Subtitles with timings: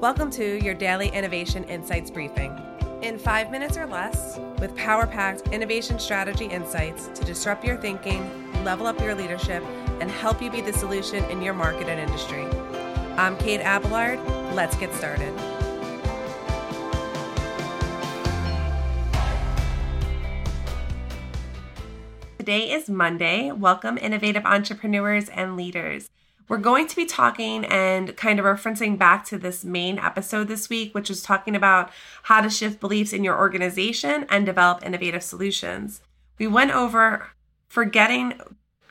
[0.00, 2.58] Welcome to your daily Innovation Insights briefing.
[3.02, 8.22] In five minutes or less, with power packed innovation strategy insights to disrupt your thinking,
[8.64, 9.62] level up your leadership,
[10.00, 12.46] and help you be the solution in your market and industry.
[13.18, 14.18] I'm Kate Abelard.
[14.54, 15.38] Let's get started.
[22.38, 23.52] Today is Monday.
[23.52, 26.08] Welcome, innovative entrepreneurs and leaders.
[26.50, 30.68] We're going to be talking and kind of referencing back to this main episode this
[30.68, 31.92] week, which is talking about
[32.24, 36.02] how to shift beliefs in your organization and develop innovative solutions.
[36.38, 37.28] We went over
[37.68, 38.40] forgetting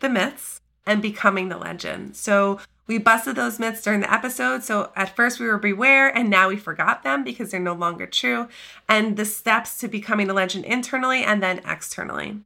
[0.00, 2.14] the myths and becoming the legend.
[2.14, 4.62] So, we busted those myths during the episode.
[4.62, 8.06] So at first we were beware, and now we forgot them because they're no longer
[8.06, 8.48] true.
[8.86, 12.42] And the steps to becoming a legend internally and then externally.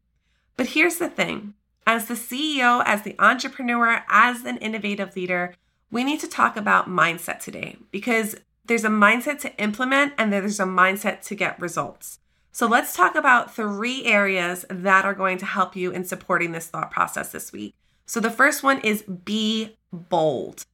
[0.57, 1.55] But here's the thing
[1.91, 5.53] as the CEO, as the entrepreneur, as an innovative leader,
[5.91, 10.61] we need to talk about mindset today because there's a mindset to implement and there's
[10.61, 12.21] a mindset to get results.
[12.53, 16.69] So let's talk about three areas that are going to help you in supporting this
[16.69, 17.75] thought process this week.
[18.07, 20.67] So the first one is be bold.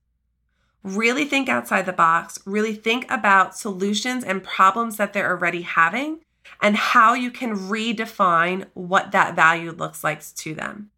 [0.82, 6.20] Really think outside the box, really think about solutions and problems that they're already having
[6.60, 10.90] and how you can redefine what that value looks like to them.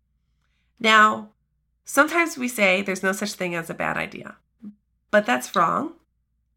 [0.81, 1.31] Now,
[1.84, 4.37] sometimes we say there's no such thing as a bad idea,
[5.11, 5.95] but that's wrong.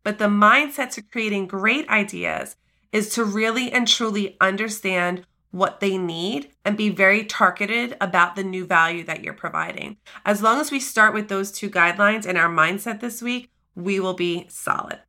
[0.04, 2.56] But the mindset to creating great ideas
[2.92, 8.44] is to really and truly understand what they need and be very targeted about the
[8.44, 9.98] new value that you're providing.
[10.26, 14.00] As long as we start with those two guidelines in our mindset this week, we
[14.00, 15.00] will be solid.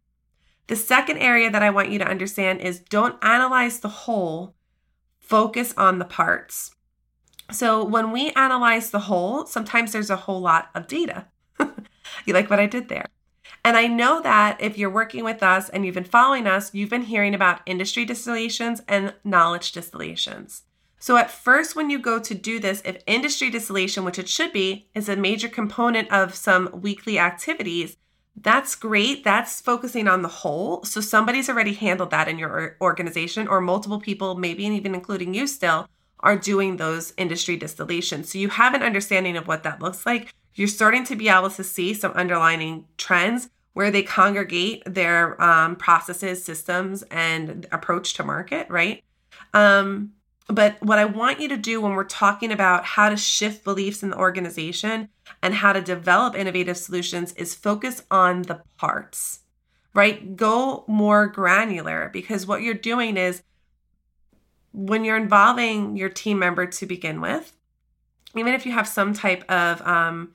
[0.66, 4.54] The second area that I want you to understand is don't analyze the whole,
[5.18, 6.74] focus on the parts.
[7.50, 11.26] So when we analyze the whole, sometimes there's a whole lot of data.
[12.24, 13.06] you like what I did there?
[13.64, 16.90] And I know that if you're working with us and you've been following us, you've
[16.90, 20.62] been hearing about industry distillations and knowledge distillations.
[20.98, 24.52] So, at first, when you go to do this, if industry distillation, which it should
[24.52, 27.96] be, is a major component of some weekly activities,
[28.36, 29.24] that's great.
[29.24, 30.84] That's focusing on the whole.
[30.84, 35.46] So somebody's already handled that in your organization, or multiple people, maybe even including you
[35.48, 35.88] still,
[36.22, 38.30] are doing those industry distillations.
[38.30, 40.32] So you have an understanding of what that looks like.
[40.54, 45.76] You're starting to be able to see some underlining trends where they congregate their um,
[45.76, 49.02] processes, systems, and approach to market, right?
[49.54, 50.12] Um,
[50.48, 54.02] but what I want you to do when we're talking about how to shift beliefs
[54.02, 55.08] in the organization
[55.42, 59.40] and how to develop innovative solutions is focus on the parts,
[59.94, 60.36] right?
[60.36, 63.42] Go more granular because what you're doing is
[64.72, 67.56] when you're involving your team member to begin with,
[68.36, 70.32] even if you have some type of um,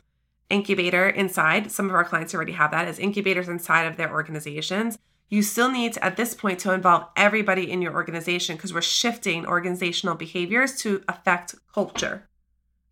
[0.49, 4.97] incubator inside, some of our clients already have that as incubators inside of their organizations
[5.29, 8.81] you still need to, at this point, to involve everybody in your organization because we're
[8.81, 12.27] shifting organizational behaviors to affect culture.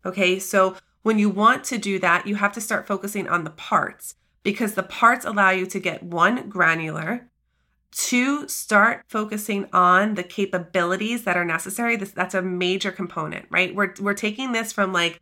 [0.04, 3.50] Okay, so when you want to do that, you have to start focusing on the
[3.50, 7.28] parts because the parts allow you to get one, granular,
[7.96, 11.96] two, start focusing on the capabilities that are necessary.
[11.96, 13.74] This, that's a major component, right?
[13.74, 15.20] We're, we're taking this from like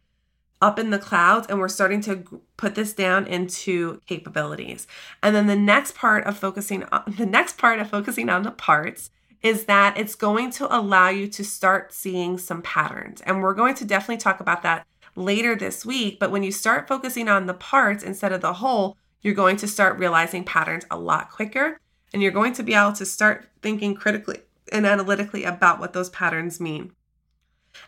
[0.60, 4.88] up in the clouds and we're starting to put this down into capabilities.
[5.22, 8.42] And then the next part of focusing on uh, the next part of focusing on
[8.42, 13.20] the parts is that it's going to allow you to start seeing some patterns.
[13.20, 14.84] And we're going to definitely talk about that
[15.14, 18.96] later this week, but when you start focusing on the parts instead of the whole,
[19.20, 21.78] you're going to start realizing patterns a lot quicker
[22.14, 24.38] and you're going to be able to start thinking critically
[24.72, 26.92] and analytically about what those patterns mean.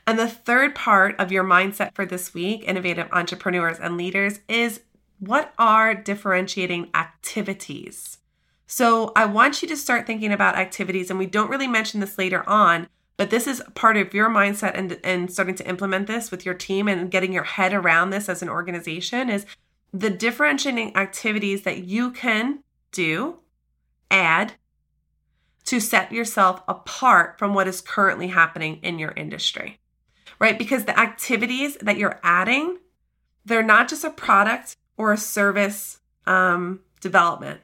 [0.04, 4.80] And the third part of your mindset for this week, innovative entrepreneurs and leaders, is
[5.20, 8.18] what are differentiating activities?
[8.66, 12.18] So I want you to start thinking about activities, and we don't really mention this
[12.18, 16.32] later on, but this is part of your mindset and, and starting to implement this
[16.32, 19.46] with your team and getting your head around this as an organization is
[19.92, 23.38] the differentiating activities that you can do,
[24.10, 24.54] add
[25.64, 29.80] to set yourself apart from what is currently happening in your industry
[30.38, 30.58] right?
[30.58, 32.78] Because the activities that you're adding,
[33.44, 37.60] they're not just a product or a service um, development,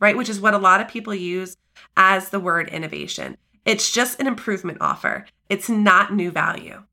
[0.00, 0.16] right?
[0.16, 1.56] Which is what a lot of people use
[1.96, 3.36] as the word innovation.
[3.64, 6.84] It's just an improvement offer, it's not new value,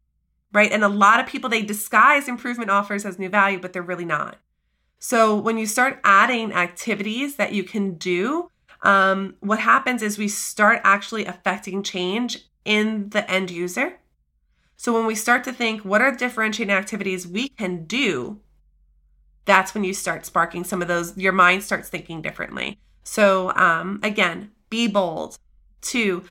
[0.51, 0.71] right?
[0.71, 4.06] And a lot of people, they disguise improvement offers as new value, but they're really
[4.06, 4.38] not.
[5.00, 8.50] So when you start adding activities that you can do,
[8.83, 13.97] um, what happens is we start actually affecting change in the end user
[14.83, 18.41] so when we start to think, what are differentiating activities we can do?
[19.45, 22.77] That's when you start sparking some of those, your mind starts thinking differently.
[23.06, 25.38] So, um, again, be bold.
[25.80, 26.25] Two,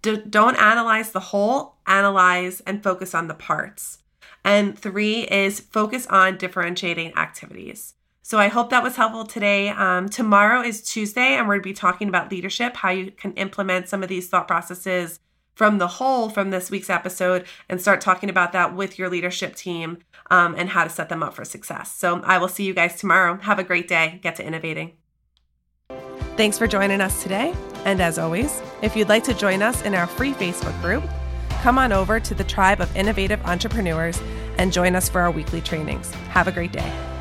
[0.00, 3.98] don't analyze the whole, analyze and focus on the parts.
[4.42, 7.92] And three is focus on differentiating activities.
[8.22, 9.70] So I hope that was helpful today.
[9.70, 13.32] Um, tomorrow is Tuesday, and we're going to be talking about leadership, how you can
[13.34, 15.20] implement some of these thought processes
[15.58, 19.56] from the whole from this week's episode and start talking about that with your leadership
[19.56, 19.98] team
[20.30, 21.92] um, and how to set them up for success.
[21.92, 23.38] So I will see you guys tomorrow.
[23.42, 24.20] Have a great day.
[24.22, 24.92] Get to innovating.
[26.36, 27.52] Thanks for joining us today.
[27.84, 31.02] And as always, if you'd like to join us in our free Facebook group,
[31.62, 34.22] come on over to the Tribe of Innovative Entrepreneurs
[34.58, 36.12] and join us for our weekly trainings.
[36.30, 37.17] Have a great day.